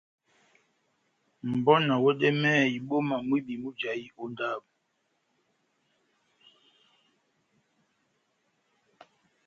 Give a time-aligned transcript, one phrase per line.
[1.49, 4.69] Mʼbɔ na wɛdɛmɛhɛ ibɔ́ma mwibi mujahi ó ndábo.